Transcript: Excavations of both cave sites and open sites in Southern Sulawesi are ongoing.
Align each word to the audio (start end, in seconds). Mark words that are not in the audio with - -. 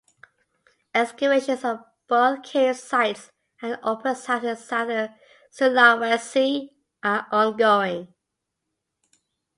Excavations 0.95 1.63
of 1.63 1.83
both 2.07 2.41
cave 2.41 2.75
sites 2.75 3.31
and 3.61 3.77
open 3.83 4.15
sites 4.15 4.43
in 4.45 4.57
Southern 4.57 5.13
Sulawesi 5.51 6.69
are 7.03 7.27
ongoing. 7.31 8.11